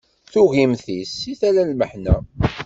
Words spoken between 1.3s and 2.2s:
tala n lmeḥna.